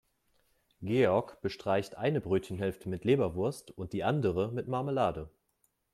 Georg 0.81 1.39
bestreicht 1.43 1.95
eine 1.95 2.21
Brötchenhälfte 2.21 2.89
mit 2.89 3.05
Leberwurst 3.05 3.69
und 3.77 3.93
die 3.93 4.03
andere 4.03 4.51
mit 4.51 4.67
Marmelade. 4.67 5.29